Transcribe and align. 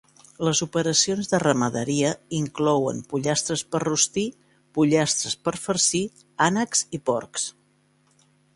Les 0.45 0.59
operacions 0.65 1.27
de 1.33 1.39
ramaderia 1.43 2.13
inclouen 2.37 3.03
pollastres 3.11 3.63
per 3.75 3.83
rostir, 3.85 4.25
pollastres 4.79 5.39
per 5.45 5.55
farcir, 5.67 6.05
ànecs 6.49 6.85
i 7.01 7.05
porcs. 7.11 7.49